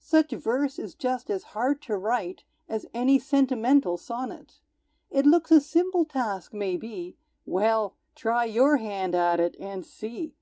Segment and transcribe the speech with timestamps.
[0.00, 4.58] Such verse is just as hard to write As any sentimental sonnet.
[5.12, 10.34] It looks a simple task, maybe, Well try your hand at it, and see!